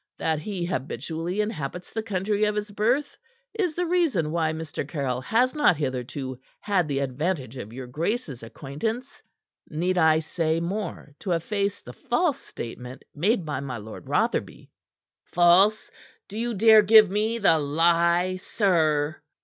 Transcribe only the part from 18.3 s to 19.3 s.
sir?"